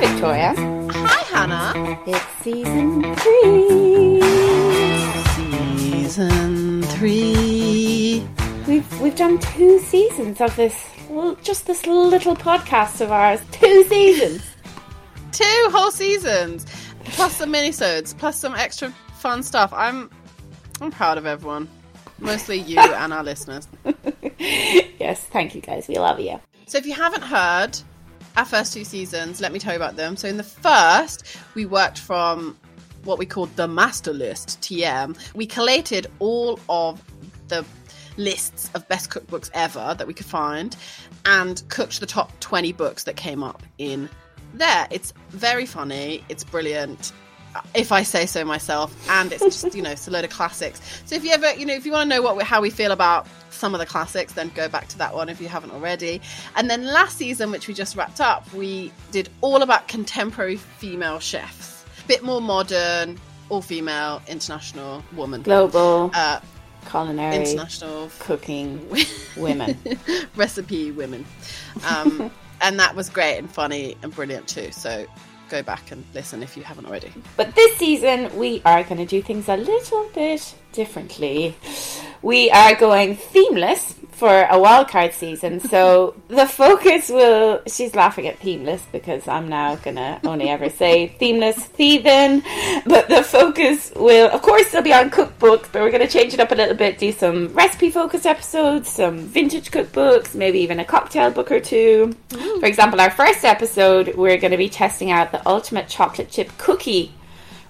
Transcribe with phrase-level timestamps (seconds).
[0.00, 0.54] Victoria.
[0.56, 2.02] Hi, Hannah.
[2.06, 4.22] It's season three.
[5.34, 8.26] Season three.
[8.66, 13.42] We've we've done two seasons of this, well, just this little podcast of ours.
[13.52, 14.42] Two seasons.
[15.32, 16.64] Two whole seasons,
[17.04, 18.88] plus some minisodes, plus some extra
[19.18, 19.70] fun stuff.
[19.74, 20.10] I'm
[20.80, 21.68] I'm proud of everyone,
[22.18, 23.68] mostly you and our listeners.
[24.38, 25.88] yes, thank you guys.
[25.88, 26.40] We love you.
[26.66, 27.78] So if you haven't heard
[28.36, 30.16] our first two seasons, let me tell you about them.
[30.16, 32.56] So in the first, we worked from
[33.04, 35.16] what we called the master list, TM.
[35.34, 37.02] We collated all of
[37.48, 37.64] the
[38.16, 40.76] lists of best cookbooks ever that we could find
[41.24, 44.08] and cooked the top 20 books that came up in
[44.54, 44.86] there.
[44.90, 47.12] It's very funny, it's brilliant.
[47.74, 50.80] If I say so myself, and it's just you know, it's a load of classics.
[51.06, 52.70] So if you ever, you know, if you want to know what we, how we
[52.70, 55.70] feel about some of the classics, then go back to that one if you haven't
[55.72, 56.20] already.
[56.56, 61.18] And then last season, which we just wrapped up, we did all about contemporary female
[61.18, 66.40] chefs, a bit more modern, all female, international woman, Global, uh,
[66.88, 68.80] culinary, international cooking
[69.36, 69.76] women.
[70.36, 71.26] recipe women.
[71.88, 72.30] Um,
[72.62, 74.70] and that was great and funny and brilliant too.
[74.72, 75.06] So
[75.50, 77.12] go back and listen if you haven't already.
[77.36, 81.56] But this season, we are going to do things a little bit differently.
[82.22, 85.60] We are going themeless for a wildcard season.
[85.60, 87.62] So the focus will.
[87.66, 92.42] She's laughing at themeless because I'm now going to only ever say themeless, thieving.
[92.86, 96.34] But the focus will, of course, still be on cookbooks, but we're going to change
[96.34, 100.78] it up a little bit, do some recipe focused episodes, some vintage cookbooks, maybe even
[100.78, 102.14] a cocktail book or two.
[102.60, 106.50] For example, our first episode, we're going to be testing out the ultimate chocolate chip
[106.58, 107.14] cookie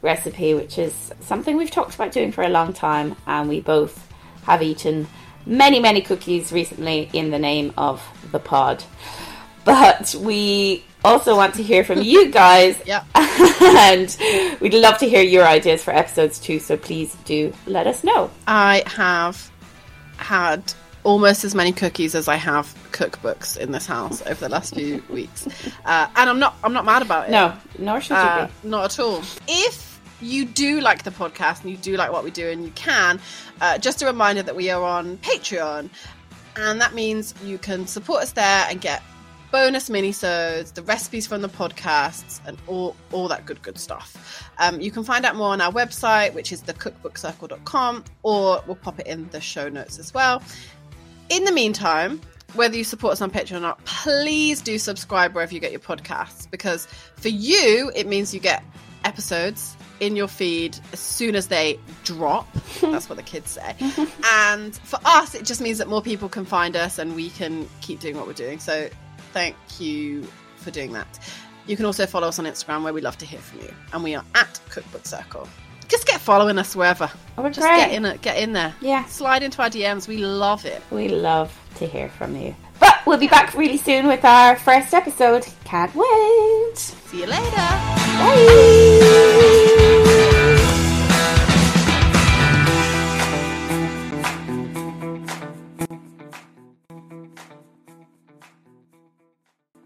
[0.00, 4.10] recipe, which is something we've talked about doing for a long time, and we both
[4.44, 5.06] have eaten
[5.44, 8.82] many, many cookies recently in the name of the pod.
[9.66, 13.04] But we also want to hear from you guys, Yeah.
[13.60, 14.16] and
[14.58, 16.58] we'd love to hear your ideas for episodes too.
[16.60, 18.30] So please do let us know.
[18.46, 19.50] I have
[20.16, 20.72] had
[21.08, 25.02] almost as many cookies as I have cookbooks in this house over the last few
[25.10, 25.46] weeks,
[25.86, 27.32] uh, and I'm not I'm not mad about it.
[27.32, 29.22] No, nor should Uh, you not at all.
[29.48, 32.72] If you do like the podcast and you do like what we do and you
[32.72, 33.20] can,
[33.60, 35.88] uh, just a reminder that we are on Patreon,
[36.56, 39.02] and that means you can support us there and get
[39.50, 44.44] bonus minisodes, the recipes from the podcasts, and all all that good good stuff.
[44.58, 49.00] Um, you can find out more on our website, which is thecookbookcircle.com, or we'll pop
[49.00, 50.42] it in the show notes as well.
[51.28, 52.20] In the meantime,
[52.54, 55.80] whether you support us on Patreon or not, please do subscribe wherever you get your
[55.80, 58.64] podcasts because for you, it means you get
[59.04, 62.50] episodes in your feed as soon as they drop.
[62.80, 63.76] That's what the kids say.
[64.24, 67.68] and for us, it just means that more people can find us and we can
[67.80, 68.58] keep doing what we're doing.
[68.58, 68.88] So
[69.32, 71.18] thank you for doing that.
[71.66, 73.74] You can also follow us on Instagram where we love to hear from you.
[73.92, 75.46] And we are at Cookbook Circle.
[75.88, 77.10] Just get following us wherever.
[77.36, 77.76] Oh, we're Just great.
[77.78, 78.74] get in it, get in there.
[78.80, 79.04] Yeah.
[79.06, 80.06] Slide into our DMs.
[80.06, 80.82] We love it.
[80.90, 82.54] We love to hear from you.
[82.80, 85.46] But we'll be back really soon with our first episode.
[85.64, 86.76] Can't wait.
[86.76, 87.56] See you later.
[87.56, 88.67] Bye.